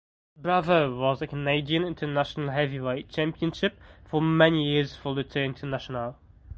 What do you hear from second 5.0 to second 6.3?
Lutte Internationale.